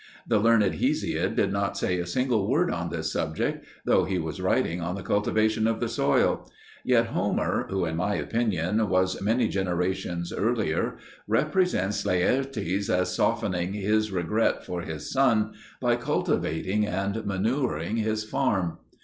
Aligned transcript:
The 0.27 0.39
learned 0.39 0.73
Hesiod 0.81 1.35
did 1.35 1.53
not 1.53 1.77
say 1.77 1.99
a 1.99 2.07
single 2.07 2.49
word 2.49 2.71
on 2.71 2.89
this 2.89 3.13
subject, 3.13 3.63
though 3.85 4.03
he 4.05 4.17
was 4.17 4.41
writing 4.41 4.81
on 4.81 4.95
the 4.95 5.03
cultivation 5.03 5.67
of 5.67 5.79
the 5.79 5.87
soil; 5.87 6.49
yet 6.83 7.05
Homer, 7.09 7.67
who 7.69 7.85
in 7.85 7.97
my 7.97 8.15
opinion 8.15 8.89
was 8.89 9.21
many 9.21 9.47
generations 9.47 10.33
earlier, 10.33 10.97
represents 11.27 12.03
Laertes 12.03 12.89
as 12.89 13.15
softening 13.15 13.73
his 13.73 14.11
regret 14.11 14.65
for 14.65 14.81
his 14.81 15.11
son 15.11 15.53
by 15.79 15.95
cultivating 15.97 16.83
and 16.87 17.23
manuring 17.23 17.97
his 17.97 18.23
farm. 18.23 18.79